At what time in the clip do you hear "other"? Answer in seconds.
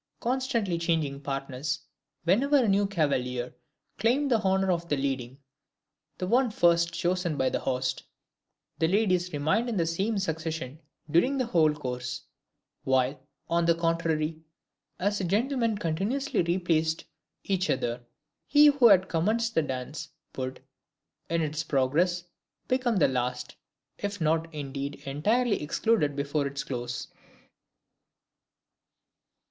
17.69-18.03